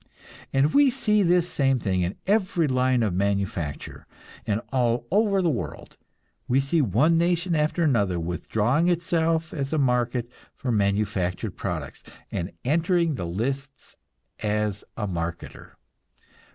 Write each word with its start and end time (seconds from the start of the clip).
And 0.51 0.73
we 0.73 0.89
see 0.89 1.21
this 1.21 1.47
same 1.47 1.77
thing 1.77 2.01
in 2.01 2.15
every 2.25 2.67
line 2.67 3.03
of 3.03 3.13
manufacture, 3.13 4.07
and 4.47 4.59
all 4.71 5.05
over 5.11 5.43
the 5.43 5.49
world. 5.51 5.95
We 6.47 6.59
see 6.59 6.81
one 6.81 7.19
nation 7.19 7.53
after 7.53 7.83
another 7.83 8.19
withdrawing 8.19 8.87
itself 8.89 9.53
as 9.53 9.71
a 9.73 9.77
market 9.77 10.27
for 10.55 10.71
manufactured 10.71 11.51
products, 11.55 12.01
and 12.31 12.51
entering 12.65 13.13
the 13.13 13.27
lists 13.27 13.95
as 14.39 14.83
a 14.97 15.05
marketer. 15.07 15.73